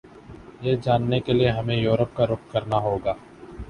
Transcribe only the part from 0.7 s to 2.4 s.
جاننے کیلئے ہمیں یورپ کا